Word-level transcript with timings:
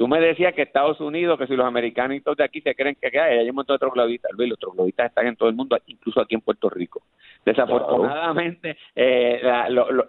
Tú 0.00 0.08
me 0.08 0.18
decías 0.18 0.54
que 0.54 0.62
Estados 0.62 0.98
Unidos, 0.98 1.38
que 1.38 1.46
si 1.46 1.54
los 1.54 1.66
americanitos 1.66 2.34
de 2.34 2.42
aquí 2.42 2.62
se 2.62 2.74
creen 2.74 2.96
que 2.98 3.20
hay, 3.20 3.36
hay 3.36 3.50
un 3.50 3.54
montón 3.54 3.74
de 3.74 3.80
trogloditas. 3.80 4.30
Luis, 4.32 4.48
los 4.48 4.58
trogloditas 4.58 5.10
están 5.10 5.26
en 5.26 5.36
todo 5.36 5.50
el 5.50 5.54
mundo, 5.54 5.76
incluso 5.88 6.22
aquí 6.22 6.36
en 6.36 6.40
Puerto 6.40 6.70
Rico. 6.70 7.02
Desafortunadamente, 7.44 8.78
eh, 8.96 9.42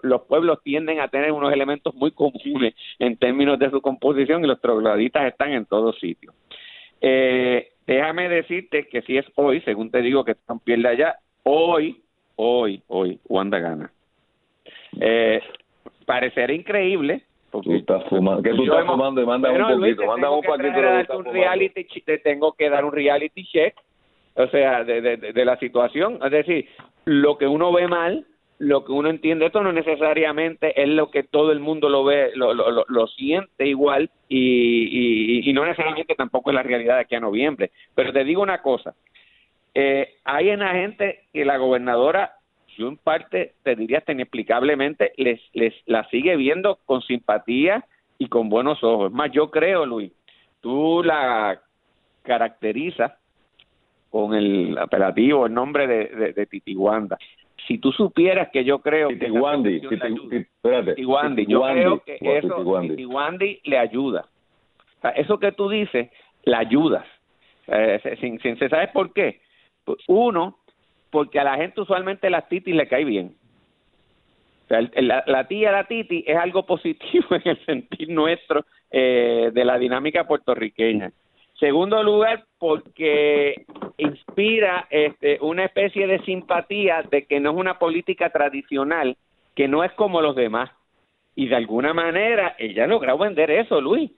los 0.04 0.22
pueblos 0.30 0.64
tienden 0.64 1.02
a 1.02 1.10
tener 1.10 1.34
unos 1.34 1.52
elementos 1.52 1.94
muy 1.94 2.12
comunes 2.12 2.74
en 3.00 3.18
términos 3.18 3.60
de 3.60 3.70
su 3.70 3.82
composición 3.82 4.46
y 4.46 4.48
los 4.48 4.62
trogloditas 4.62 5.26
están 5.26 5.51
en 5.51 5.65
todos 5.65 5.99
sitios. 5.99 6.33
Eh, 7.01 7.73
déjame 7.85 8.29
decirte 8.29 8.87
que 8.87 9.01
si 9.01 9.17
es 9.17 9.26
hoy, 9.35 9.60
según 9.60 9.92
te 9.92 10.01
digo 10.01 10.23
que 10.23 10.31
están 10.31 10.62
pierde 10.62 10.87
allá, 10.87 11.17
hoy, 11.44 12.01
hoy, 12.37 12.81
hoy, 12.87 13.19
Wanda 13.28 13.60
gana. 13.60 13.92
Eh, 15.01 15.42
parecerá 16.05 16.53
increíble, 16.53 17.26
tú 17.52 17.73
estás 17.73 18.04
fumando, 18.09 18.41
que 18.41 18.52
tú 18.52 18.63
estás 18.63 18.86
fumando 18.86 19.22
y 19.22 19.26
manda 19.26 19.52
un 19.52 19.80
poquito, 19.80 20.05
manda 20.05 20.31
un 20.31 20.41
paquito. 20.41 21.18
Un 21.18 21.26
reality, 21.26 21.84
te 22.05 22.18
tengo 22.20 22.54
que 22.54 22.70
dar 22.70 22.86
un 22.86 22.91
reality 22.91 23.44
check, 23.46 23.76
o 24.36 24.48
sea, 24.48 24.84
de, 24.84 25.02
de, 25.02 25.18
de, 25.18 25.46
la 25.46 25.58
situación. 25.58 26.20
Es 26.24 26.32
decir, 26.32 26.68
lo 27.05 27.38
que 27.38 27.48
uno 27.48 27.72
ve 27.74 27.88
mal, 27.88 28.26
lo 28.60 28.86
que 28.86 28.91
uno 28.91 29.10
entiende, 29.10 29.48
esto 29.48 29.62
no 29.62 29.74
necesariamente 29.74 30.80
es 30.82 30.88
lo 30.88 31.12
que 31.12 31.24
todo 31.24 31.52
el 31.52 31.60
mundo 31.60 31.90
lo 31.90 32.04
ve, 32.04 32.32
lo, 32.36 32.54
lo, 32.54 32.86
lo, 32.88 33.08
siente 33.08 33.68
igual 33.68 34.10
y, 34.30 35.41
y, 35.44 35.49
y, 35.49 35.54
no 35.54 35.66
necesariamente 35.66 36.16
tampoco 36.16 36.52
es 36.52 36.55
la 36.55 36.63
realidad 36.63 36.96
de 36.96 37.02
aquí 37.02 37.16
a 37.16 37.20
noviembre. 37.20 37.72
Pero 37.96 38.13
te 38.13 38.24
digo 38.24 38.41
una 38.41 38.62
cosa, 38.62 38.94
eh, 39.74 40.16
hay 40.26 40.55
la 40.55 40.72
gente 40.74 41.24
que 41.34 41.46
la 41.46 41.58
gobernadora 41.58 42.36
yo 42.78 42.88
en 42.88 42.98
parte 42.98 43.54
te 43.64 43.76
diría 43.76 44.00
hasta 44.00 44.12
inexplicablemente 44.12 45.14
les, 45.18 45.42
les 45.54 45.74
la 45.86 46.08
sigue 46.10 46.36
viendo 46.36 46.80
con 46.86 47.02
simpatía 47.02 47.86
y 48.18 48.28
con 48.28 48.50
buenos 48.50 48.84
ojos. 48.84 49.12
Es 49.12 49.16
más, 49.16 49.32
yo 49.32 49.50
creo, 49.50 49.86
Luis, 49.86 50.12
tú 50.62 51.02
la 51.04 51.62
caracterizas 52.24 53.14
con 54.10 54.34
el 54.34 54.78
apelativo, 54.78 55.46
el 55.46 55.54
nombre 55.54 55.88
de, 55.88 56.05
de, 56.08 56.34
de 56.34 56.46
Titiwanda. 56.46 57.18
Si 57.68 57.78
tú 57.78 57.91
supieras 57.91 58.50
que 58.52 58.63
yo 58.63 58.80
creo 58.80 59.10
que 59.10 59.16
Titiwandi, 59.16 59.82
Titiwandi, 59.82 61.46
yo 61.46 61.62
creo 61.62 62.04
que 62.04 62.18
eso 62.22 62.82
Titiwandi 62.82 63.62
le 63.63 63.78
ayuda. 63.78 64.25
O 64.97 65.02
sea, 65.02 65.11
eso 65.11 65.39
que 65.39 65.52
tú 65.52 65.69
dices, 65.69 66.09
la 66.44 66.59
ayudas. 66.59 67.06
Eh, 67.67 68.17
sin, 68.19 68.39
sin, 68.39 68.58
¿Sabes 68.58 68.89
por 68.89 69.13
qué? 69.13 69.41
Uno, 70.08 70.58
porque 71.11 71.39
a 71.39 71.43
la 71.43 71.57
gente 71.57 71.81
usualmente 71.81 72.29
la 72.29 72.47
titi 72.47 72.71
le 72.73 72.87
cae 72.87 73.05
bien. 73.05 73.35
O 74.63 74.67
sea, 74.67 74.81
la, 74.95 75.23
la, 75.27 75.47
tía, 75.47 75.71
la 75.71 75.83
titi 75.83 76.23
es 76.25 76.37
algo 76.37 76.65
positivo 76.65 77.27
en 77.31 77.41
el 77.45 77.65
sentir 77.65 78.09
nuestro 78.09 78.65
eh, 78.89 79.51
de 79.53 79.65
la 79.65 79.77
dinámica 79.77 80.25
puertorriqueña. 80.25 81.11
Segundo 81.59 82.01
lugar, 82.01 82.45
porque 82.57 83.65
inspira 83.97 84.87
este, 84.89 85.37
una 85.41 85.65
especie 85.65 86.07
de 86.07 86.19
simpatía 86.23 87.03
de 87.03 87.25
que 87.27 87.39
no 87.39 87.51
es 87.51 87.57
una 87.57 87.77
política 87.77 88.31
tradicional, 88.31 89.15
que 89.55 89.67
no 89.67 89.83
es 89.83 89.91
como 89.91 90.21
los 90.21 90.35
demás. 90.35 90.71
Y 91.35 91.47
de 91.47 91.55
alguna 91.55 91.93
manera 91.93 92.55
ella 92.57 92.87
logrado 92.87 93.19
vender 93.19 93.51
eso, 93.51 93.79
Luis. 93.79 94.09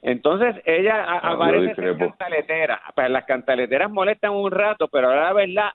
Entonces 0.00 0.56
ella 0.64 1.04
ah, 1.06 1.32
aparece 1.32 1.74
en 1.82 1.98
cantaletera. 1.98 2.80
Pues 2.94 3.10
las 3.10 3.24
cantaleteras 3.24 3.90
molestan 3.90 4.32
un 4.32 4.50
rato, 4.50 4.88
pero 4.88 5.08
ahora 5.08 5.24
la 5.24 5.32
verdad 5.32 5.70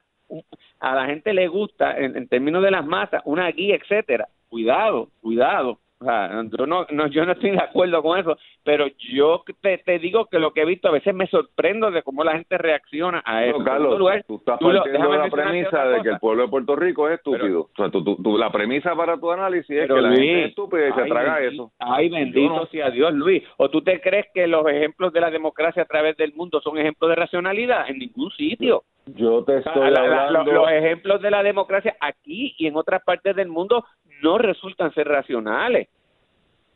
a 0.79 0.95
la 0.95 1.05
gente 1.05 1.33
le 1.33 1.47
gusta, 1.47 1.97
en, 1.97 2.27
términos 2.27 2.63
de 2.63 2.71
las 2.71 2.85
masas, 2.85 3.21
una 3.25 3.49
guía, 3.51 3.75
etcétera. 3.75 4.27
Cuidado, 4.49 5.09
cuidado. 5.21 5.79
O 6.01 6.03
sea, 6.03 6.43
yo 6.57 6.65
no, 6.65 6.87
no, 6.89 7.07
yo 7.07 7.25
no 7.27 7.33
estoy 7.33 7.51
de 7.51 7.61
acuerdo 7.61 8.01
con 8.01 8.17
eso, 8.17 8.35
pero 8.63 8.87
yo 8.97 9.43
te, 9.61 9.77
te, 9.77 9.99
digo 9.99 10.25
que 10.25 10.39
lo 10.39 10.51
que 10.51 10.61
he 10.61 10.65
visto 10.65 10.87
a 10.87 10.91
veces 10.91 11.13
me 11.13 11.27
sorprendo 11.27 11.91
de 11.91 12.01
cómo 12.01 12.23
la 12.23 12.33
gente 12.33 12.57
reacciona 12.57 13.21
a 13.23 13.45
eso. 13.45 13.63
Carlos, 13.63 14.23
tú 14.25 14.37
estás 14.37 14.59
partiendo 14.59 15.11
de 15.11 15.17
la 15.19 15.29
premisa 15.29 15.85
de 15.85 16.01
que 16.01 16.09
el 16.09 16.19
pueblo 16.19 16.43
de 16.43 16.49
Puerto 16.49 16.75
Rico 16.75 17.07
es 17.07 17.19
estúpido. 17.19 17.61
o 17.61 17.69
sea, 17.75 17.91
tú, 17.91 18.35
la 18.35 18.51
premisa 18.51 18.95
para 18.95 19.19
tu 19.19 19.29
análisis 19.29 19.69
es 19.69 19.87
que 19.87 20.01
la 20.01 20.09
gente 20.09 20.41
es 20.41 20.49
estúpida 20.49 20.89
y 20.89 20.93
se 20.93 21.05
traga 21.05 21.39
eso. 21.39 21.71
Ay, 21.77 22.09
bendito 22.09 22.65
sea 22.71 22.89
Dios, 22.89 23.13
Luis. 23.13 23.43
¿O 23.57 23.69
tú 23.69 23.83
te 23.83 24.01
crees 24.01 24.25
que 24.33 24.47
los 24.47 24.67
ejemplos 24.67 25.13
de 25.13 25.21
la 25.21 25.29
democracia 25.29 25.83
a 25.83 25.87
través 25.87 26.17
del 26.17 26.33
mundo 26.33 26.61
son 26.61 26.79
ejemplos 26.79 27.09
de 27.09 27.15
racionalidad? 27.15 27.87
En 27.87 27.99
ningún 27.99 28.31
sitio. 28.31 28.83
Yo 29.05 29.43
te 29.43 29.57
estoy 29.57 29.93
hablando... 29.95 30.51
los 30.51 30.71
ejemplos 30.71 31.21
de 31.21 31.31
la 31.31 31.43
democracia 31.43 31.95
aquí 31.99 32.55
y 32.57 32.67
en 32.67 32.75
otras 32.75 33.03
partes 33.03 33.35
del 33.35 33.47
mundo 33.47 33.85
no 34.21 34.37
resultan 34.37 34.93
ser 34.93 35.07
racionales. 35.07 35.87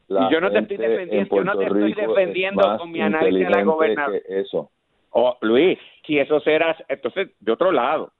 y 0.10 0.32
yo 0.32 0.42
no 0.42 0.52
te 0.52 0.60
estoy 0.60 0.78
defendiendo, 0.78 1.36
yo 1.36 1.44
no 1.44 1.58
te 1.58 1.66
estoy 1.66 1.94
defendiendo 1.94 2.78
con 2.78 2.92
mi 2.92 3.02
análisis 3.02 3.48
de 3.48 3.50
la 3.50 3.64
gobernanza. 3.64 4.18
Eso. 4.28 4.70
Oh, 5.12 5.38
Luis, 5.42 5.80
si 6.06 6.20
eso 6.20 6.40
será, 6.42 6.76
entonces, 6.90 7.30
de 7.40 7.52
otro 7.52 7.72
lado, 7.72 8.12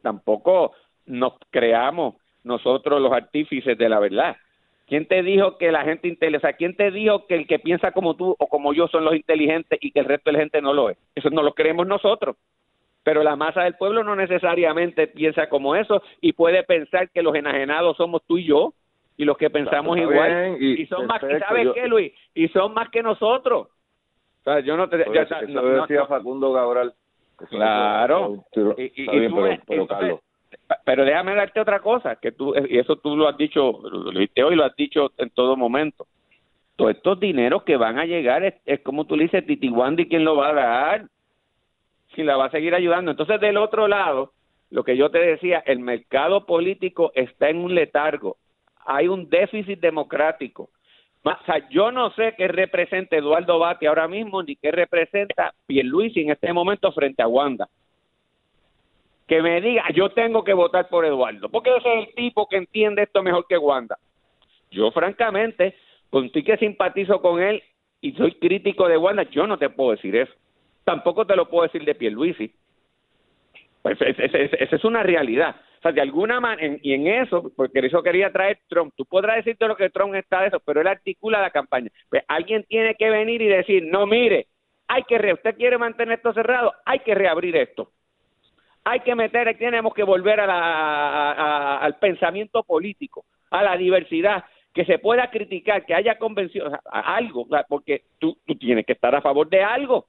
tampoco 0.00 0.72
nos 1.06 1.34
creamos 1.50 2.14
nosotros 2.44 3.00
los 3.00 3.12
artífices 3.12 3.76
de 3.76 3.88
la 3.88 3.98
verdad. 3.98 4.36
¿Quién 4.86 5.06
te 5.06 5.22
dijo 5.22 5.58
que 5.58 5.70
la 5.70 5.84
gente 5.84 6.08
inteligente, 6.08 6.56
quién 6.56 6.74
te 6.74 6.90
dijo 6.90 7.26
que 7.26 7.34
el 7.34 7.46
que 7.46 7.58
piensa 7.58 7.92
como 7.92 8.16
tú 8.16 8.34
o 8.38 8.46
como 8.46 8.72
yo 8.72 8.88
son 8.88 9.04
los 9.04 9.14
inteligentes 9.14 9.78
y 9.82 9.90
que 9.90 10.00
el 10.00 10.06
resto 10.06 10.30
de 10.30 10.32
la 10.32 10.38
gente 10.38 10.62
no 10.62 10.72
lo 10.72 10.88
es? 10.88 10.96
Eso 11.14 11.28
no 11.28 11.42
lo 11.42 11.52
creemos 11.52 11.86
nosotros 11.86 12.36
pero 13.08 13.22
la 13.22 13.36
masa 13.36 13.62
del 13.62 13.72
pueblo 13.72 14.04
no 14.04 14.14
necesariamente 14.14 15.06
piensa 15.06 15.48
como 15.48 15.74
eso 15.74 16.02
y 16.20 16.34
puede 16.34 16.62
pensar 16.62 17.08
que 17.08 17.22
los 17.22 17.34
enajenados 17.34 17.96
somos 17.96 18.20
tú 18.26 18.36
y 18.36 18.44
yo 18.44 18.74
y 19.16 19.24
los 19.24 19.38
que 19.38 19.48
pensamos 19.48 19.96
igual. 19.96 20.58
y, 20.60 20.84
son 20.88 21.06
más 21.06 21.18
que 21.18 21.38
sabes 21.38 21.68
qué 21.74 21.86
Luis 21.86 22.12
y 22.34 22.48
son 22.48 22.74
más 22.74 22.90
que 22.90 23.02
nosotros. 23.02 23.68
O 23.68 24.44
sea, 24.44 24.60
yo 24.60 24.76
no 24.76 24.90
te 24.90 24.98
no, 24.98 25.62
decía 25.62 26.04
Facundo 26.04 26.52
Cabral 26.52 26.92
claro. 27.48 28.44
Pero, 28.52 30.20
pero 30.84 31.04
déjame 31.06 31.34
darte 31.34 31.60
otra 31.60 31.80
cosa 31.80 32.16
que 32.16 32.32
tú 32.32 32.54
y 32.68 32.76
eso 32.76 32.96
tú 32.96 33.16
lo 33.16 33.26
has 33.26 33.38
dicho 33.38 33.80
lo 33.90 34.10
dijiste 34.10 34.44
hoy 34.44 34.54
lo 34.54 34.64
has 34.64 34.76
dicho 34.76 35.12
en 35.16 35.30
todo 35.30 35.56
momento. 35.56 36.06
Todos 36.76 36.90
estos 36.90 37.18
dineros 37.18 37.62
que 37.62 37.78
van 37.78 37.98
a 37.98 38.04
llegar 38.04 38.44
es, 38.44 38.56
es 38.66 38.80
como 38.80 39.06
tú 39.06 39.16
le 39.16 39.22
dices 39.22 39.46
Titiwandi 39.46 40.10
quién 40.10 40.26
lo 40.26 40.36
va 40.36 40.50
a 40.50 40.52
dar 40.52 41.08
y 42.16 42.24
la 42.24 42.36
va 42.36 42.46
a 42.46 42.50
seguir 42.50 42.74
ayudando. 42.74 43.12
Entonces, 43.12 43.40
del 43.40 43.56
otro 43.56 43.86
lado, 43.86 44.32
lo 44.70 44.82
que 44.82 44.96
yo 44.96 45.10
te 45.10 45.18
decía, 45.18 45.62
el 45.66 45.78
mercado 45.78 46.46
político 46.46 47.12
está 47.14 47.48
en 47.48 47.58
un 47.58 47.74
letargo. 47.74 48.36
Hay 48.84 49.06
un 49.06 49.30
déficit 49.30 49.78
democrático. 49.78 50.70
O 51.22 51.44
sea, 51.46 51.68
yo 51.68 51.92
no 51.92 52.10
sé 52.14 52.34
qué 52.36 52.48
representa 52.48 53.16
Eduardo 53.16 53.58
Bati 53.58 53.86
ahora 53.86 54.08
mismo, 54.08 54.42
ni 54.42 54.56
qué 54.56 54.70
representa 54.72 55.54
Pierluisi 55.66 56.22
en 56.22 56.30
este 56.30 56.52
momento 56.52 56.90
frente 56.92 57.22
a 57.22 57.28
Wanda. 57.28 57.68
Que 59.26 59.42
me 59.42 59.60
diga, 59.60 59.84
yo 59.94 60.08
tengo 60.10 60.42
que 60.42 60.54
votar 60.54 60.88
por 60.88 61.04
Eduardo, 61.04 61.48
porque 61.50 61.76
ese 61.76 61.92
es 61.92 62.08
el 62.08 62.14
tipo 62.14 62.48
que 62.48 62.56
entiende 62.56 63.02
esto 63.02 63.22
mejor 63.22 63.46
que 63.46 63.58
Wanda. 63.58 63.98
Yo, 64.70 64.90
francamente, 64.90 65.76
contigo 66.08 66.46
que 66.46 66.56
simpatizo 66.56 67.20
con 67.20 67.42
él 67.42 67.62
y 68.00 68.12
soy 68.12 68.32
crítico 68.32 68.88
de 68.88 68.96
Wanda, 68.96 69.24
yo 69.24 69.46
no 69.46 69.58
te 69.58 69.68
puedo 69.68 69.90
decir 69.90 70.16
eso 70.16 70.32
tampoco 70.88 71.26
te 71.26 71.36
lo 71.36 71.50
puedo 71.50 71.64
decir 71.64 71.84
de 71.84 71.94
Pierluisi. 71.94 72.50
Pues 73.82 73.98
esa 74.00 74.76
es 74.76 74.84
una 74.86 75.02
realidad. 75.02 75.54
O 75.78 75.82
sea, 75.82 75.92
de 75.92 76.00
alguna 76.00 76.40
manera, 76.40 76.78
y 76.82 76.94
en 76.94 77.06
eso, 77.06 77.52
porque 77.54 77.80
eso 77.80 78.02
quería 78.02 78.32
traer 78.32 78.60
Trump, 78.68 78.94
tú 78.96 79.04
podrás 79.04 79.36
decirte 79.36 79.68
lo 79.68 79.76
que 79.76 79.90
Trump 79.90 80.14
está 80.14 80.40
de 80.40 80.48
eso, 80.48 80.60
pero 80.64 80.80
él 80.80 80.86
articula 80.86 81.42
la 81.42 81.50
campaña. 81.50 81.90
Pues 82.08 82.22
alguien 82.26 82.64
tiene 82.64 82.94
que 82.94 83.10
venir 83.10 83.42
y 83.42 83.48
decir, 83.48 83.84
no, 83.84 84.06
mire, 84.06 84.46
hay 84.86 85.02
que, 85.02 85.18
re 85.18 85.34
usted 85.34 85.58
quiere 85.58 85.76
mantener 85.76 86.16
esto 86.16 86.32
cerrado, 86.32 86.72
hay 86.86 87.00
que 87.00 87.14
reabrir 87.14 87.54
esto. 87.56 87.92
Hay 88.84 89.00
que 89.00 89.14
meter, 89.14 89.58
tenemos 89.58 89.92
que 89.92 90.04
volver 90.04 90.40
a 90.40 90.46
la, 90.46 91.76
al 91.76 91.98
pensamiento 91.98 92.62
político, 92.62 93.26
a 93.50 93.62
la 93.62 93.76
diversidad, 93.76 94.42
que 94.72 94.86
se 94.86 94.98
pueda 94.98 95.28
criticar, 95.28 95.84
que 95.84 95.94
haya 95.94 96.16
convención, 96.16 96.72
algo, 96.90 97.46
porque 97.68 98.04
tú, 98.18 98.38
tú 98.46 98.54
tienes 98.54 98.86
que 98.86 98.94
estar 98.94 99.14
a 99.14 99.20
favor 99.20 99.50
de 99.50 99.62
algo 99.62 100.06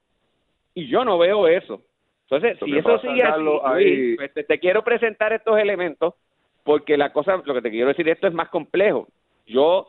y 0.74 0.86
yo 0.88 1.04
no 1.04 1.18
veo 1.18 1.48
eso. 1.48 1.82
Entonces, 2.30 2.58
si 2.64 2.78
eso 2.78 2.98
sigue 3.00 3.22
así, 3.22 4.16
pues, 4.16 4.46
te, 4.46 4.58
quiero 4.60 4.84
presentar 4.84 5.32
estos 5.32 5.58
elementos 5.58 6.14
porque 6.62 6.96
la 6.96 7.12
cosa, 7.12 7.42
lo 7.44 7.54
que 7.54 7.62
te 7.62 7.70
quiero 7.70 7.88
decir, 7.88 8.08
esto 8.08 8.28
es 8.28 8.34
más 8.34 8.48
complejo. 8.50 9.08
Yo 9.46 9.88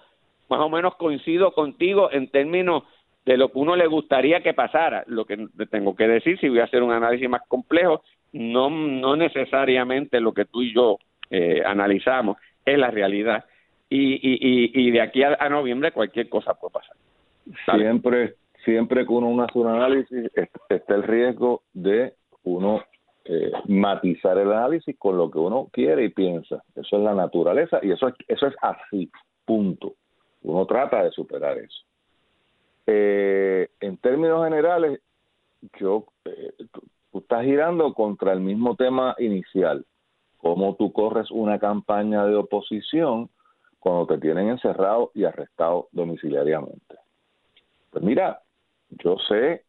más 0.49 0.59
o 0.59 0.69
menos 0.69 0.95
coincido 0.95 1.53
contigo 1.53 2.11
en 2.11 2.29
términos 2.29 2.83
de 3.25 3.37
lo 3.37 3.51
que 3.51 3.59
uno 3.59 3.75
le 3.75 3.85
gustaría 3.85 4.41
que 4.41 4.53
pasara. 4.53 5.03
Lo 5.05 5.25
que 5.25 5.37
tengo 5.69 5.95
que 5.95 6.07
decir, 6.07 6.39
si 6.39 6.49
voy 6.49 6.59
a 6.59 6.63
hacer 6.63 6.81
un 6.81 6.91
análisis 6.91 7.29
más 7.29 7.43
complejo, 7.47 8.03
no, 8.33 8.69
no 8.69 9.15
necesariamente 9.15 10.19
lo 10.19 10.33
que 10.33 10.45
tú 10.45 10.63
y 10.63 10.73
yo 10.73 10.97
eh, 11.29 11.61
analizamos 11.65 12.37
es 12.65 12.77
la 12.77 12.89
realidad. 12.89 13.45
Y, 13.89 14.13
y, 14.15 14.71
y, 14.73 14.91
de 14.91 15.01
aquí 15.01 15.21
a, 15.21 15.49
noviembre 15.49 15.91
cualquier 15.91 16.29
cosa 16.29 16.53
puede 16.53 16.73
pasar. 16.73 16.95
Siempre 17.77 18.35
siempre 18.63 19.05
que 19.05 19.13
uno 19.13 19.43
hace 19.43 19.57
un 19.57 19.67
análisis 19.67 20.31
está 20.69 20.95
el 20.95 21.03
riesgo 21.03 21.63
de 21.73 22.13
uno 22.43 22.81
eh, 23.23 23.51
matizar 23.67 24.37
el 24.37 24.51
análisis 24.51 24.97
con 24.97 25.17
lo 25.17 25.29
que 25.29 25.37
uno 25.37 25.69
quiere 25.71 26.05
y 26.05 26.09
piensa. 26.09 26.63
Eso 26.75 26.97
es 26.97 27.03
la 27.03 27.13
naturaleza 27.13 27.79
y 27.81 27.91
eso 27.91 28.07
es, 28.07 28.15
eso 28.27 28.47
es 28.47 28.55
así, 28.61 29.11
punto. 29.45 29.93
Uno 30.41 30.65
trata 30.65 31.03
de 31.03 31.11
superar 31.11 31.57
eso. 31.57 31.83
Eh, 32.87 33.69
en 33.79 33.97
términos 33.97 34.43
generales, 34.43 35.01
yo, 35.79 36.05
eh, 36.25 36.51
tú 37.11 37.19
estás 37.19 37.45
girando 37.45 37.93
contra 37.93 38.33
el 38.33 38.39
mismo 38.39 38.75
tema 38.75 39.15
inicial, 39.19 39.85
cómo 40.37 40.75
tú 40.75 40.91
corres 40.91 41.29
una 41.29 41.59
campaña 41.59 42.25
de 42.25 42.35
oposición 42.35 43.29
cuando 43.79 44.07
te 44.07 44.17
tienen 44.17 44.49
encerrado 44.49 45.11
y 45.13 45.25
arrestado 45.25 45.89
domiciliariamente. 45.91 46.95
Pues 47.91 48.03
mira, 48.03 48.41
yo 48.91 49.17
sé 49.27 49.63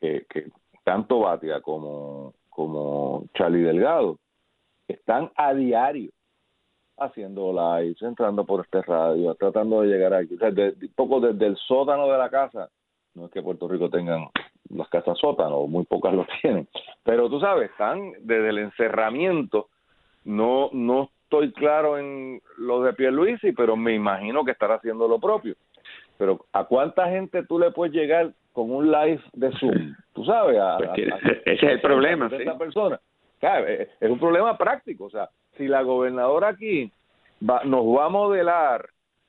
que, 0.00 0.50
tanto 0.84 1.20
Batia 1.20 1.60
como, 1.60 2.34
como 2.48 3.24
Charlie 3.34 3.62
Delgado 3.62 4.18
están 4.88 5.30
a 5.36 5.54
diario 5.54 6.10
haciendo 6.98 7.52
lives, 7.52 8.02
entrando 8.02 8.44
por 8.44 8.64
este 8.64 8.82
radio, 8.82 9.34
tratando 9.34 9.82
de 9.82 9.88
llegar 9.88 10.14
aquí. 10.14 10.34
O 10.34 10.38
sea, 10.38 10.50
de, 10.50 10.74
poco 10.94 11.20
desde 11.20 11.46
el 11.46 11.56
sótano 11.56 12.06
de 12.08 12.18
la 12.18 12.28
casa, 12.28 12.68
no 13.14 13.26
es 13.26 13.30
que 13.30 13.42
Puerto 13.42 13.68
Rico 13.68 13.88
tengan 13.88 14.28
las 14.68 14.88
casas 14.88 15.18
sótano, 15.18 15.66
muy 15.66 15.84
pocas 15.84 16.14
lo 16.14 16.26
tienen, 16.42 16.68
pero 17.02 17.28
tú 17.28 17.40
sabes, 17.40 17.70
están 17.70 18.12
desde 18.20 18.50
el 18.50 18.58
encerramiento, 18.58 19.68
no, 20.24 20.68
no 20.72 21.10
estoy 21.24 21.52
claro 21.52 21.98
en 21.98 22.42
lo 22.58 22.82
de 22.82 22.92
Pierluisi, 22.92 23.52
pero 23.52 23.76
me 23.76 23.94
imagino 23.94 24.44
que 24.44 24.52
estará 24.52 24.74
haciendo 24.74 25.08
lo 25.08 25.18
propio. 25.18 25.54
Pero 26.20 26.44
¿a 26.52 26.64
cuánta 26.64 27.08
gente 27.08 27.46
tú 27.46 27.58
le 27.58 27.70
puedes 27.70 27.94
llegar 27.94 28.32
con 28.52 28.70
un 28.70 28.92
live 28.92 29.22
de 29.32 29.50
Zoom? 29.52 29.94
Tú 30.12 30.22
sabes, 30.26 30.58
ese 31.46 31.54
es 31.54 31.62
el 31.62 31.80
problema. 31.80 32.28
De 32.28 32.42
esa 32.42 32.58
persona. 32.58 33.00
es 33.40 34.10
un 34.10 34.18
problema 34.18 34.58
práctico, 34.58 35.06
o 35.06 35.10
sea, 35.10 35.30
si 35.56 35.66
la 35.66 35.80
gobernadora 35.80 36.48
aquí 36.48 36.92
va, 37.42 37.64
nos 37.64 37.86
va 37.86 38.04
a 38.04 38.08
modelar, 38.10 38.86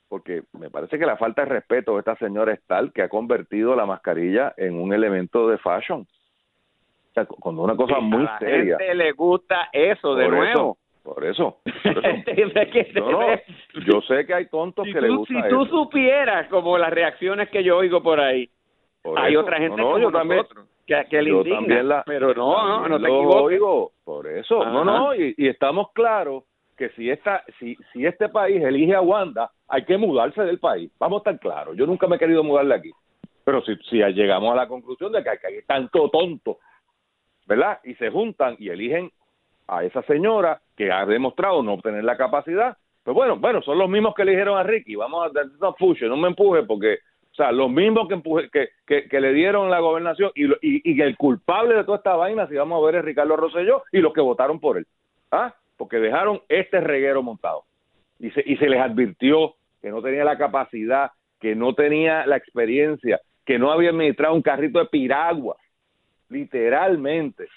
porque 0.09 0.43
me 0.59 0.69
parece 0.69 0.99
que 0.99 1.05
la 1.05 1.15
falta 1.15 1.43
de 1.43 1.49
respeto 1.49 1.93
de 1.93 1.99
esta 1.99 2.17
señora 2.17 2.51
es 2.51 2.61
tal 2.67 2.91
que 2.91 3.03
ha 3.03 3.07
convertido 3.07 3.73
la 3.73 3.85
mascarilla 3.85 4.53
en 4.57 4.75
un 4.77 4.91
elemento 4.91 5.47
de 5.47 5.59
fashion. 5.59 6.01
O 6.01 7.13
sea, 7.13 7.25
cuando 7.25 7.61
una 7.61 7.77
cosa 7.77 8.01
muy 8.01 8.23
a 8.23 8.31
la 8.33 8.39
seria. 8.39 8.77
gente 8.77 8.95
le 8.95 9.13
gusta 9.13 9.69
eso 9.71 10.13
de 10.15 10.27
nuevo. 10.27 10.77
Por 11.03 11.25
eso. 11.25 11.57
yo 13.85 14.01
sé 14.01 14.25
que 14.25 14.33
hay 14.33 14.45
tontos 14.47 14.85
que 14.85 15.01
le 15.01 15.09
gusta 15.09 15.33
Si 15.33 15.49
tú 15.49 15.65
supieras 15.65 16.47
como 16.49 16.77
las 16.77 16.91
reacciones 16.91 17.49
que 17.49 17.63
yo 17.63 17.77
oigo 17.77 18.03
por 18.03 18.19
ahí, 18.19 18.49
hay 19.15 19.35
otra 19.35 19.57
gente 19.57 19.81
como 19.81 19.99
yo 19.99 20.11
también, 20.11 20.45
que, 20.85 21.05
que 21.09 21.21
le 21.21 21.31
indigna, 21.31 22.03
pero 22.05 22.33
no, 22.33 22.81
no, 22.81 22.87
no 22.87 22.99
te 22.99 23.07
equivoques. 23.07 23.41
Oigo, 23.41 23.91
por 24.03 24.27
eso, 24.27 24.63
no, 24.63 24.83
no, 24.83 25.15
y, 25.15 25.33
y, 25.37 25.47
estamos 25.47 25.91
claros 25.93 26.43
que 26.77 26.89
si 26.89 27.09
esta, 27.09 27.43
si, 27.59 27.77
si 27.91 28.05
este 28.05 28.29
país 28.29 28.61
elige 28.61 28.95
a 28.95 29.01
Wanda, 29.01 29.51
hay 29.67 29.85
que 29.85 29.97
mudarse 29.97 30.43
del 30.43 30.59
país. 30.59 30.91
Vamos 30.99 31.17
a 31.17 31.19
estar 31.19 31.39
claros. 31.39 31.75
Yo 31.77 31.85
nunca 31.85 32.07
me 32.07 32.15
he 32.15 32.19
querido 32.19 32.43
mudar 32.43 32.67
de 32.67 32.75
aquí, 32.75 32.91
pero 33.43 33.61
si, 33.63 33.75
si 33.89 33.97
llegamos 33.97 34.51
a 34.51 34.55
la 34.55 34.67
conclusión 34.67 35.11
de 35.11 35.23
que 35.23 35.29
hay, 35.29 35.37
que 35.37 35.47
hay 35.47 35.61
tanto 35.63 36.09
tonto, 36.09 36.59
¿verdad? 37.47 37.79
Y 37.83 37.95
se 37.95 38.09
juntan 38.09 38.55
y 38.59 38.69
eligen 38.69 39.11
a 39.67 39.83
esa 39.83 40.01
señora 40.03 40.61
que 40.75 40.91
ha 40.91 41.05
demostrado 41.05 41.63
no 41.63 41.77
tener 41.79 42.03
la 42.03 42.17
capacidad, 42.17 42.77
pues 43.03 43.15
bueno, 43.15 43.37
bueno, 43.37 43.61
son 43.61 43.77
los 43.77 43.89
mismos 43.89 44.13
que 44.15 44.21
eligieron 44.21 44.57
a 44.57 44.63
Ricky. 44.63 44.95
Vamos 44.95 45.31
a 45.35 45.39
no 45.59 45.73
push, 45.75 46.03
no 46.03 46.17
me 46.17 46.27
empuje 46.27 46.63
porque 46.63 46.99
o 47.31 47.33
sea, 47.33 47.51
los 47.51 47.71
mismos 47.71 48.09
que, 48.09 48.15
empuje, 48.15 48.49
que, 48.49 49.07
que, 49.07 49.21
le 49.21 49.31
dieron 49.31 49.71
la 49.71 49.79
gobernación 49.79 50.31
y, 50.35 50.47
y, 50.61 50.81
y, 50.83 51.01
el 51.01 51.15
culpable 51.15 51.75
de 51.75 51.85
toda 51.85 51.97
esta 51.97 52.15
vaina, 52.17 52.45
si 52.47 52.55
vamos 52.55 52.81
a 52.81 52.85
ver, 52.85 52.95
es 52.95 53.05
Ricardo 53.05 53.37
Rosselló 53.37 53.83
y 53.93 53.99
los 53.99 54.11
que 54.11 54.19
votaron 54.19 54.59
por 54.59 54.77
él. 54.77 54.85
¿Ah? 55.31 55.55
Porque 55.77 55.97
dejaron 55.97 56.41
este 56.49 56.81
reguero 56.81 57.23
montado. 57.23 57.63
Y 58.19 58.31
se, 58.31 58.43
y 58.45 58.57
se 58.57 58.67
les 58.67 58.81
advirtió 58.81 59.55
que 59.81 59.89
no 59.89 60.01
tenía 60.01 60.25
la 60.25 60.37
capacidad, 60.37 61.11
que 61.39 61.55
no 61.55 61.73
tenía 61.73 62.25
la 62.25 62.35
experiencia, 62.35 63.21
que 63.45 63.57
no 63.57 63.71
había 63.71 63.91
administrado 63.91 64.35
un 64.35 64.41
carrito 64.41 64.79
de 64.79 64.87
piragua, 64.87 65.55
literalmente. 66.27 67.47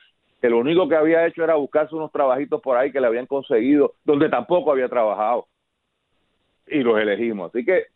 Que 0.44 0.50
lo 0.50 0.58
único 0.58 0.87
que 0.87 0.94
había 0.94 1.26
hecho 1.26 1.43
era 1.43 1.55
buscarse 1.55 1.94
unos 1.94 2.12
trabajitos 2.12 2.61
por 2.61 2.76
ahí 2.76 2.93
que 2.93 3.00
le 3.00 3.06
habían 3.06 3.25
conseguido, 3.25 3.94
donde 4.05 4.29
tampoco 4.29 4.73
había 4.73 4.91
trabajado. 4.91 5.46
Y 6.67 6.82
los 6.82 7.00
elegimos. 7.00 7.49
Así 7.49 7.64
que 7.64 7.87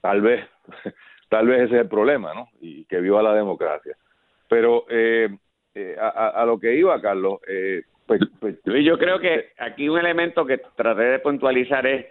tal 0.00 0.22
vez, 0.22 0.48
tal 1.28 1.46
vez 1.46 1.64
ese 1.64 1.74
es 1.74 1.80
el 1.82 1.88
problema, 1.90 2.32
¿no? 2.32 2.48
Y 2.62 2.86
que 2.86 2.98
viva 3.02 3.22
la 3.22 3.34
democracia. 3.34 3.94
Pero 4.48 4.86
eh, 4.88 5.28
eh, 5.74 5.94
a, 6.00 6.42
lo 6.46 6.58
que 6.58 6.74
iba, 6.74 6.98
Carlos, 7.02 7.40
eh, 7.46 7.82
pues, 8.06 8.22
pues 8.40 8.56
yo 8.64 8.96
creo 8.96 9.18
que 9.20 9.50
aquí 9.58 9.90
un 9.90 9.98
elemento 9.98 10.46
que 10.46 10.62
traté 10.74 11.02
de 11.02 11.18
puntualizar 11.18 11.86
es 11.86 12.06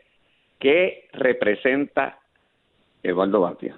qué 0.60 1.10
representa 1.13 2.19
Eduardo 3.01 3.42
Batia. 3.42 3.75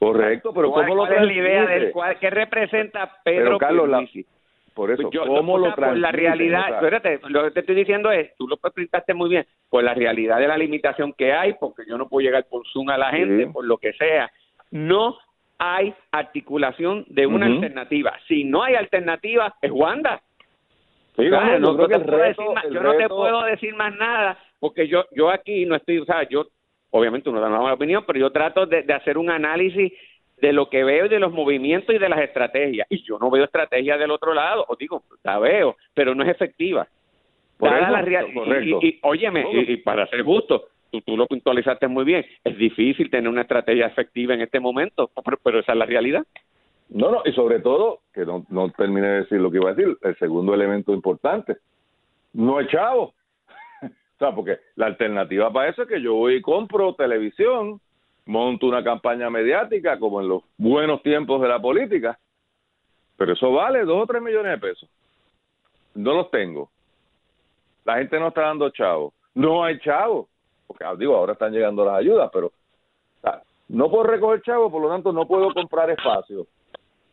Correcto, 0.00 0.52
pero 0.52 0.72
¿cómo 0.72 0.92
lo 0.92 1.06
¿cuál 1.06 1.18
es 1.18 1.22
la 1.22 1.32
idea 1.32 1.66
del 1.66 1.92
cual, 1.92 2.18
qué 2.18 2.30
representa 2.30 3.18
Pedro 3.22 3.44
pero, 3.44 3.58
Carlos, 3.58 3.88
la, 3.88 4.04
por 4.74 4.90
eso, 4.90 5.10
pues 5.10 5.18
¿cómo 5.26 5.58
lo 5.58 5.74
por 5.74 5.96
la 5.96 6.12
realidad, 6.12 6.74
espérate, 6.74 7.20
lo 7.28 7.44
que 7.44 7.50
te 7.50 7.60
estoy 7.60 7.74
diciendo 7.74 8.10
es, 8.10 8.36
tú 8.36 8.46
lo 8.46 8.54
explicaste 8.54 9.14
muy 9.14 9.28
bien, 9.28 9.46
por 9.68 9.82
la 9.82 9.94
realidad 9.94 10.38
de 10.38 10.48
la 10.48 10.56
limitación 10.56 11.12
que 11.12 11.32
hay, 11.32 11.54
porque 11.54 11.82
yo 11.88 11.98
no 11.98 12.08
puedo 12.08 12.24
llegar 12.24 12.46
por 12.48 12.66
Zoom 12.68 12.90
a 12.90 12.98
la 12.98 13.10
gente, 13.10 13.48
por 13.48 13.64
lo 13.64 13.78
que 13.78 13.92
sea, 13.94 14.30
no 14.70 15.18
hay 15.58 15.92
articulación 16.12 17.04
de 17.08 17.26
una 17.26 17.46
alternativa. 17.46 18.18
Si 18.26 18.44
no 18.44 18.62
hay 18.62 18.74
alternativa, 18.74 19.54
es 19.60 19.70
Wanda. 19.70 20.22
Sí, 21.16 21.28
no, 21.28 21.58
no 21.58 21.88
te 21.88 21.98
yo 22.70 22.82
no 22.82 22.96
te 22.96 23.08
puedo 23.08 23.42
decir 23.44 23.74
más 23.74 23.94
nada, 23.96 24.38
porque 24.58 24.88
yo 24.88 25.04
yo 25.12 25.28
aquí 25.28 25.66
no 25.66 25.74
estoy, 25.74 25.98
o 25.98 26.04
sea, 26.04 26.26
yo 26.28 26.46
obviamente 26.90 27.28
uno 27.28 27.40
da 27.40 27.48
una 27.48 27.74
opinión, 27.74 28.04
pero 28.06 28.18
yo 28.18 28.30
trato 28.30 28.64
de, 28.64 28.82
de 28.82 28.94
hacer 28.94 29.18
un 29.18 29.28
análisis 29.28 29.92
de 30.40 30.52
lo 30.52 30.68
que 30.68 30.84
veo 30.84 31.06
y 31.06 31.08
de 31.08 31.18
los 31.18 31.32
movimientos 31.32 31.94
y 31.94 31.98
de 31.98 32.08
las 32.08 32.20
estrategias. 32.20 32.86
Y 32.90 33.02
yo 33.02 33.18
no 33.18 33.30
veo 33.30 33.44
estrategia 33.44 33.96
del 33.98 34.10
otro 34.10 34.34
lado, 34.34 34.64
os 34.68 34.78
digo, 34.78 35.02
la 35.22 35.38
veo, 35.38 35.76
pero 35.94 36.14
no 36.14 36.22
es 36.22 36.30
efectiva. 36.30 36.86
Por 37.58 37.70
la 37.70 38.62
y, 38.62 38.88
y, 38.88 38.98
óyeme, 39.02 39.44
y, 39.52 39.76
para 39.78 40.06
ser 40.06 40.22
justo, 40.22 40.64
tú, 40.90 41.02
tú, 41.02 41.16
lo 41.16 41.26
puntualizaste 41.26 41.88
muy 41.88 42.04
bien, 42.04 42.24
es 42.42 42.56
difícil 42.56 43.10
tener 43.10 43.28
una 43.28 43.42
estrategia 43.42 43.86
efectiva 43.86 44.32
en 44.32 44.40
este 44.40 44.60
momento, 44.60 45.10
pero, 45.44 45.60
esa 45.60 45.72
es 45.72 45.78
la 45.78 45.84
realidad. 45.84 46.24
No, 46.88 47.10
no, 47.10 47.22
y 47.24 47.32
sobre 47.32 47.60
todo, 47.60 48.00
que 48.14 48.24
no, 48.24 48.46
no 48.48 48.70
terminé 48.70 49.06
de 49.06 49.20
decir 49.20 49.40
lo 49.40 49.50
que 49.50 49.58
iba 49.58 49.70
a 49.70 49.74
decir, 49.74 49.96
el 50.00 50.16
segundo 50.16 50.54
elemento 50.54 50.94
importante, 50.94 51.58
no 52.32 52.60
es 52.60 52.68
chavo. 52.68 53.12
o 53.82 54.18
sea, 54.18 54.34
porque 54.34 54.56
la 54.76 54.86
alternativa 54.86 55.52
para 55.52 55.68
eso 55.68 55.82
es 55.82 55.88
que 55.88 56.00
yo 56.00 56.14
voy 56.14 56.36
y 56.36 56.40
compro 56.40 56.94
televisión, 56.94 57.78
monto 58.26 58.66
una 58.66 58.84
campaña 58.84 59.30
mediática 59.30 59.98
como 59.98 60.20
en 60.20 60.28
los 60.28 60.42
buenos 60.56 61.02
tiempos 61.02 61.40
de 61.40 61.48
la 61.48 61.60
política, 61.60 62.18
pero 63.16 63.32
eso 63.32 63.52
vale 63.52 63.84
dos 63.84 64.02
o 64.02 64.06
tres 64.06 64.22
millones 64.22 64.52
de 64.52 64.58
pesos. 64.68 64.88
No 65.94 66.14
los 66.14 66.30
tengo. 66.30 66.70
La 67.84 67.98
gente 67.98 68.18
no 68.18 68.28
está 68.28 68.42
dando 68.42 68.70
chavos. 68.70 69.12
No 69.34 69.64
hay 69.64 69.78
chavos. 69.80 70.28
Porque 70.66 70.84
ah, 70.84 70.94
digo, 70.96 71.16
ahora 71.16 71.32
están 71.32 71.52
llegando 71.52 71.84
las 71.84 71.96
ayudas, 71.96 72.30
pero 72.32 72.52
no 73.68 73.88
puedo 73.88 74.02
recoger 74.02 74.42
chavos, 74.42 74.70
por 74.72 74.82
lo 74.82 74.88
tanto 74.88 75.12
no 75.12 75.26
puedo 75.26 75.52
comprar 75.54 75.90
espacio. 75.90 76.46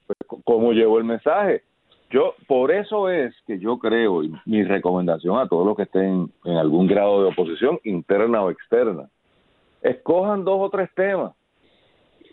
Pues, 0.08 0.18
¿Cómo 0.44 0.72
llevo 0.72 0.98
el 0.98 1.04
mensaje? 1.04 1.62
Yo, 2.10 2.34
por 2.48 2.72
eso 2.72 3.10
es 3.10 3.36
que 3.46 3.60
yo 3.60 3.78
creo, 3.78 4.24
y 4.24 4.34
mi 4.46 4.64
recomendación 4.64 5.38
a 5.38 5.48
todos 5.48 5.68
los 5.68 5.76
que 5.76 5.84
estén 5.84 6.32
en 6.46 6.58
algún 6.58 6.88
grado 6.88 7.22
de 7.22 7.30
oposición, 7.30 7.80
interna 7.84 8.42
o 8.42 8.50
externa, 8.50 9.10
escojan 9.90 10.44
dos 10.44 10.60
o 10.60 10.70
tres 10.70 10.90
temas. 10.96 11.34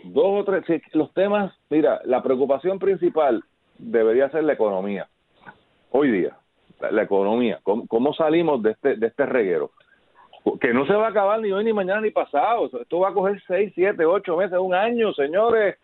Dos 0.04 0.40
o 0.40 0.44
tres, 0.44 0.82
los 0.92 1.12
temas, 1.14 1.54
mira, 1.70 2.00
la 2.04 2.22
preocupación 2.22 2.78
principal 2.78 3.42
debería 3.78 4.28
ser 4.30 4.44
la 4.44 4.52
economía. 4.52 5.08
Hoy 5.90 6.10
día, 6.10 6.36
la, 6.90 7.02
economía, 7.02 7.60
¿cómo, 7.62 8.12
salimos 8.14 8.62
de 8.62 8.72
este, 8.72 8.96
de 8.96 9.06
este 9.06 9.24
reguero? 9.24 9.70
Que 10.60 10.74
no 10.74 10.86
se 10.86 10.92
va 10.92 11.06
a 11.06 11.10
acabar 11.10 11.40
ni 11.40 11.52
hoy, 11.52 11.64
ni 11.64 11.72
mañana, 11.72 12.02
ni 12.02 12.10
pasado. 12.10 12.66
Esto 12.66 13.00
va 13.00 13.10
a 13.10 13.14
coger 13.14 13.42
seis, 13.46 13.72
siete, 13.74 14.04
ocho 14.04 14.36
meses, 14.36 14.58
un 14.58 14.74
año, 14.74 15.14
señores. 15.14 15.78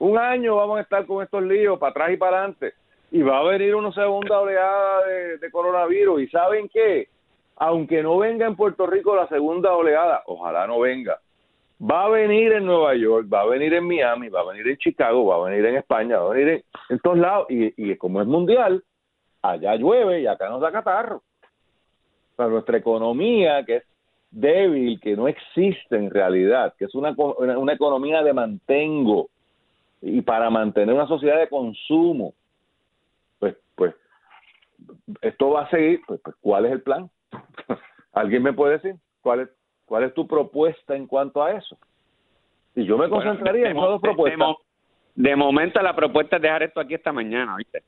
Un 0.00 0.18
año 0.18 0.56
vamos 0.56 0.78
a 0.78 0.82
estar 0.82 1.06
con 1.06 1.22
estos 1.22 1.44
líos 1.44 1.78
para 1.78 1.90
atrás 1.90 2.10
y 2.12 2.16
para 2.16 2.38
adelante. 2.38 2.72
Y 3.12 3.22
va 3.22 3.38
a 3.38 3.44
venir 3.44 3.76
una 3.76 3.92
segunda 3.92 4.40
oleada 4.40 5.06
de, 5.06 5.38
de 5.38 5.50
coronavirus. 5.52 6.22
¿Y 6.22 6.28
saben 6.28 6.68
qué? 6.68 7.08
Aunque 7.56 8.02
no 8.02 8.18
venga 8.18 8.46
en 8.46 8.56
Puerto 8.56 8.86
Rico 8.86 9.14
la 9.14 9.28
segunda 9.28 9.72
oleada, 9.74 10.22
ojalá 10.26 10.66
no 10.66 10.80
venga, 10.80 11.20
va 11.80 12.04
a 12.04 12.08
venir 12.08 12.52
en 12.52 12.66
Nueva 12.66 12.94
York, 12.94 13.26
va 13.32 13.42
a 13.42 13.46
venir 13.46 13.74
en 13.74 13.86
Miami, 13.86 14.28
va 14.28 14.40
a 14.40 14.44
venir 14.44 14.68
en 14.68 14.76
Chicago, 14.76 15.26
va 15.26 15.36
a 15.36 15.50
venir 15.50 15.64
en 15.66 15.76
España, 15.76 16.18
va 16.18 16.26
a 16.26 16.34
venir 16.34 16.64
en, 16.88 16.98
todos 17.00 17.18
lados, 17.18 17.46
y, 17.48 17.96
como 17.96 18.20
es 18.20 18.26
mundial, 18.26 18.82
allá 19.42 19.74
llueve 19.76 20.20
y 20.20 20.26
acá 20.26 20.48
nos 20.48 20.60
da 20.60 20.70
catarro. 20.70 21.22
Para 22.36 22.50
nuestra 22.50 22.78
economía, 22.78 23.64
que 23.64 23.76
es 23.76 23.84
débil, 24.30 25.00
que 25.00 25.16
no 25.16 25.28
existe 25.28 25.96
en 25.96 26.10
realidad, 26.10 26.74
que 26.78 26.86
es 26.86 26.94
una, 26.94 27.14
una 27.16 27.72
economía 27.72 28.22
de 28.22 28.32
mantengo, 28.32 29.28
y 30.00 30.20
para 30.22 30.50
mantener 30.50 30.94
una 30.94 31.06
sociedad 31.06 31.38
de 31.38 31.48
consumo, 31.48 32.34
pues, 33.38 33.56
pues, 33.76 33.94
esto 35.20 35.50
va 35.50 35.62
a 35.62 35.70
seguir, 35.70 36.00
pues, 36.06 36.20
pues 36.22 36.36
¿cuál 36.40 36.66
es 36.66 36.72
el 36.72 36.82
plan? 36.82 37.08
¿Alguien 38.12 38.42
me 38.42 38.52
puede 38.52 38.74
decir 38.74 38.96
cuál 39.20 39.40
es, 39.40 39.48
cuál 39.86 40.04
es 40.04 40.14
tu 40.14 40.26
propuesta 40.26 40.94
en 40.94 41.06
cuanto 41.06 41.42
a 41.42 41.52
eso? 41.52 41.76
Y 42.74 42.84
yo 42.84 42.96
me 42.96 43.08
concentraría 43.08 43.70
en 43.70 43.76
dos 43.76 44.00
propuestas. 44.00 44.56
De 45.14 45.36
momento 45.36 45.80
la 45.82 45.94
propuesta 45.94 46.36
es 46.36 46.42
dejar 46.42 46.62
esto 46.62 46.80
aquí 46.80 46.94
esta 46.94 47.12
mañana, 47.12 47.56
¿viste? 47.56 47.82